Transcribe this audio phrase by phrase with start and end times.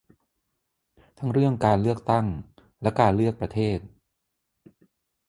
[1.17, 2.25] ทั้งเรื่องการเลือกตั้ง
[2.81, 3.79] และการเลือกประเทศ